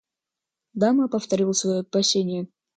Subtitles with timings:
[0.73, 2.47] Дама повторила свое опасение.